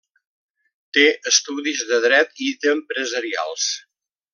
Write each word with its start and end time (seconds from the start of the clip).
Té 0.97 1.03
estudis 1.33 1.85
de 1.93 2.01
dret 2.09 2.43
i 2.49 2.51
d'empresarials. 2.67 3.73